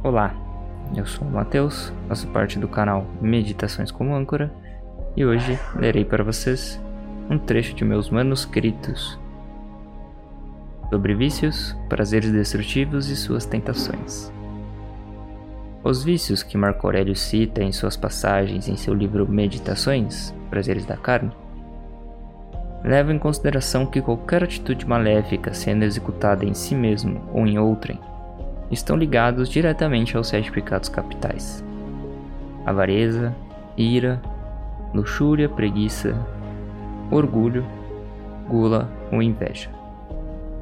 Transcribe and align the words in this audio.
Olá, 0.00 0.32
eu 0.96 1.04
sou 1.04 1.26
o 1.26 1.30
Matheus, 1.30 1.92
faço 2.06 2.28
parte 2.28 2.56
do 2.56 2.68
canal 2.68 3.04
Meditações 3.20 3.90
como 3.90 4.14
Âncora 4.14 4.48
e 5.16 5.26
hoje 5.26 5.58
lerei 5.74 6.04
para 6.04 6.22
vocês 6.22 6.80
um 7.28 7.36
trecho 7.36 7.74
de 7.74 7.84
meus 7.84 8.08
manuscritos 8.08 9.18
sobre 10.88 11.16
vícios, 11.16 11.76
prazeres 11.88 12.30
destrutivos 12.30 13.10
e 13.10 13.16
suas 13.16 13.44
tentações. 13.44 14.32
Os 15.82 16.04
vícios 16.04 16.44
que 16.44 16.56
Marco 16.56 16.86
Aurélio 16.86 17.16
cita 17.16 17.60
em 17.60 17.72
suas 17.72 17.96
passagens 17.96 18.68
em 18.68 18.76
seu 18.76 18.94
livro 18.94 19.28
Meditações, 19.28 20.32
Prazeres 20.48 20.86
da 20.86 20.96
Carne, 20.96 21.32
levam 22.84 23.16
em 23.16 23.18
consideração 23.18 23.84
que 23.84 24.00
qualquer 24.00 24.44
atitude 24.44 24.86
maléfica 24.86 25.52
sendo 25.52 25.82
executada 25.82 26.44
em 26.44 26.54
si 26.54 26.76
mesmo 26.76 27.20
ou 27.34 27.44
em 27.44 27.58
outrem 27.58 27.98
estão 28.70 28.96
ligados 28.96 29.48
diretamente 29.48 30.16
aos 30.16 30.28
sete 30.28 30.50
pecados 30.50 30.88
capitais: 30.88 31.64
avareza, 32.66 33.34
ira, 33.76 34.20
luxúria, 34.92 35.48
preguiça, 35.48 36.14
orgulho, 37.10 37.64
gula 38.48 38.90
ou 39.12 39.22
inveja. 39.22 39.70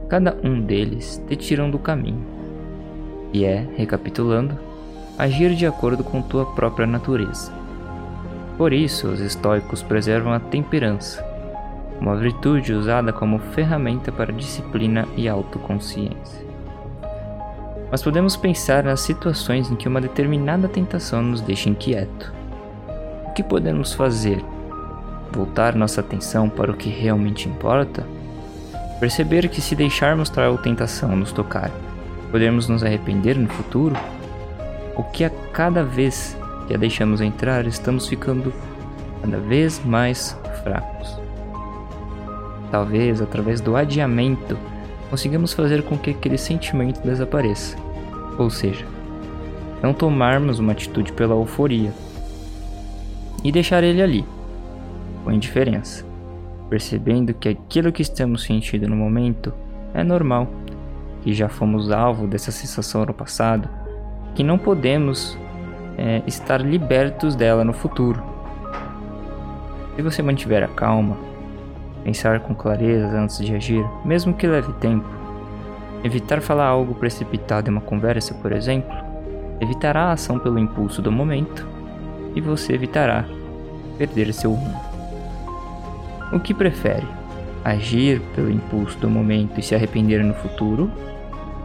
Cada 0.09 0.37
um 0.43 0.61
deles 0.61 1.23
te 1.29 1.35
tiram 1.35 1.71
do 1.71 1.79
caminho, 1.79 2.25
e 3.33 3.45
é, 3.45 3.67
recapitulando, 3.77 4.57
agir 5.19 5.55
de 5.55 5.67
acordo 5.67 6.05
com 6.05 6.23
tua 6.23 6.47
própria 6.47 6.87
natureza. 6.87 7.53
Por 8.57 8.73
isso, 8.73 9.09
os 9.09 9.21
estoicos 9.21 9.83
preservam 9.83 10.33
a 10.33 10.41
temperança, 10.41 11.25
uma 12.01 12.17
virtude 12.17 12.73
usada 12.73 13.13
como 13.13 13.39
ferramenta 13.39 14.13
para 14.13 14.33
disciplina 14.33 15.07
e 15.17 15.29
autoconsciência 15.29 16.46
mas 17.91 18.03
podemos 18.03 18.37
pensar 18.37 18.85
nas 18.85 19.01
situações 19.01 19.71
em 19.71 19.77
que 19.77 19.89
uma 19.89 20.01
determinada 20.01 20.69
tentação 20.69 21.23
nos 21.23 21.41
deixa 21.41 21.69
inquieto. 21.69 22.33
O 23.27 23.33
que 23.33 23.43
podemos 23.43 23.95
fazer? 23.95 24.45
Voltar 25.31 25.75
nossa 25.75 26.01
atenção 26.01 26.49
para 26.49 26.71
o 26.71 26.77
que 26.77 26.89
realmente 26.89 27.49
importa? 27.49 28.07
Perceber 28.99 29.49
que 29.49 29.61
se 29.61 29.77
deixarmos 29.77 30.31
tal 30.31 30.57
tentação 30.59 31.15
nos 31.15 31.33
tocar, 31.33 31.71
podemos 32.31 32.69
nos 32.69 32.83
arrepender 32.83 33.37
no 33.37 33.49
futuro? 33.49 33.95
Ou 34.95 35.05
que 35.05 35.25
a 35.25 35.31
cada 35.53 35.85
vez 35.85 36.37
que 36.67 36.75
a 36.75 36.79
deixamos 36.79 37.21
entrar, 37.21 37.67
estamos 37.67 38.09
ficando 38.09 38.53
cada 39.23 39.39
vez 39.39 39.85
mais 39.85 40.37
fracos? 40.65 41.21
Talvez 42.71 43.21
através 43.21 43.61
do 43.61 43.77
adiamento 43.77 44.59
conseguimos 45.11 45.53
fazer 45.53 45.83
com 45.83 45.97
que 45.97 46.11
aquele 46.11 46.39
sentimento 46.39 47.01
desapareça. 47.01 47.77
Ou 48.39 48.51
seja, 48.51 48.85
não 49.83 49.93
tomarmos 49.93 50.59
uma 50.59 50.73
atitude 50.73 51.13
pela 51.13 51.35
euforia 51.35 51.93
e 53.45 53.53
deixar 53.53 53.85
ele 53.85 54.03
ali, 54.03 54.25
com 55.25 55.33
indiferença, 55.33 56.05
percebendo 56.69 57.33
que 57.33 57.49
aquilo 57.49 57.93
que 57.93 58.03
estamos 58.03 58.43
sentindo 58.43 58.89
no 58.89 58.97
momento 58.97 59.53
é 59.95 60.03
normal, 60.03 60.49
que 61.23 61.33
já 61.33 61.49
fomos 61.49 61.91
alvo 61.91 62.27
dessa 62.27 62.51
sensação 62.51 63.05
no 63.05 63.15
passado, 63.15 63.69
que 64.35 64.43
não 64.43 64.59
podemos 64.59 65.39
é, 65.97 66.23
estar 66.27 66.61
libertos 66.61 67.35
dela 67.35 67.65
no 67.65 67.73
futuro. 67.73 68.23
Se 69.95 70.03
você 70.03 70.23
mantiver 70.23 70.63
a 70.63 70.69
calma, 70.69 71.17
pensar 72.07 72.39
com 72.39 72.55
clareza 72.55 73.19
antes 73.19 73.45
de 73.45 73.53
agir, 73.53 73.85
mesmo 74.05 74.33
que 74.33 74.47
leve 74.47 74.73
tempo. 74.75 75.09
Evitar 76.05 76.41
falar 76.41 76.67
algo 76.67 76.95
precipitado 76.95 77.69
em 77.69 77.73
uma 77.73 77.81
conversa, 77.81 78.33
por 78.33 78.53
exemplo, 78.53 78.97
evitará 79.61 80.05
a 80.05 80.13
ação 80.13 80.39
pelo 80.39 80.57
impulso 80.57 81.03
do 81.03 81.11
momento 81.11 81.67
e 82.33 82.41
você 82.41 82.75
evitará 82.75 83.25
perder 83.99 84.33
seu 84.33 84.53
rumo. 84.53 84.81
O 86.33 86.39
que 86.39 86.55
prefere? 86.55 87.09
Agir 87.65 88.23
pelo 88.37 88.53
impulso 88.53 88.97
do 88.99 89.11
momento 89.11 89.59
e 89.59 89.63
se 89.63 89.75
arrepender 89.75 90.23
no 90.23 90.35
futuro? 90.35 90.89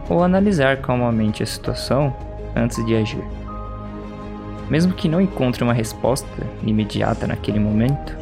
Ou 0.08 0.24
analisar 0.24 0.78
calmamente 0.78 1.44
a 1.44 1.46
situação 1.46 2.12
antes 2.56 2.84
de 2.84 2.96
agir? 2.96 3.24
Mesmo 4.68 4.92
que 4.92 5.08
não 5.08 5.20
encontre 5.20 5.62
uma 5.62 5.72
resposta 5.72 6.26
imediata 6.64 7.28
naquele 7.28 7.60
momento, 7.60 8.21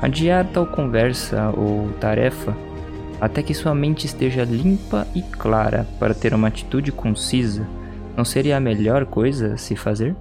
Adiar 0.00 0.46
tal 0.52 0.66
conversa 0.66 1.50
ou 1.56 1.90
tarefa 2.00 2.56
até 3.20 3.42
que 3.42 3.54
sua 3.54 3.74
mente 3.74 4.04
esteja 4.04 4.44
limpa 4.44 5.06
e 5.14 5.22
clara 5.22 5.86
para 5.98 6.14
ter 6.14 6.34
uma 6.34 6.48
atitude 6.48 6.92
concisa 6.92 7.66
não 8.16 8.24
seria 8.24 8.56
a 8.56 8.60
melhor 8.60 9.04
coisa 9.04 9.54
a 9.54 9.56
se 9.58 9.76
fazer? 9.76 10.16